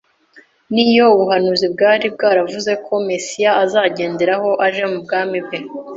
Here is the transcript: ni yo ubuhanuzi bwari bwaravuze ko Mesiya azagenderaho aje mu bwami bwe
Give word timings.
ni 0.73 0.85
yo 0.95 1.05
ubuhanuzi 1.13 1.65
bwari 1.73 2.05
bwaravuze 2.15 2.71
ko 2.85 2.93
Mesiya 3.09 3.51
azagenderaho 3.63 4.49
aje 4.65 4.83
mu 4.91 4.97
bwami 5.03 5.37
bwe 5.45 5.57